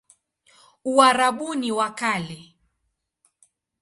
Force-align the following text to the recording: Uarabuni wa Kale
Uarabuni 0.95 1.69
wa 1.77 1.87
Kale 1.99 2.39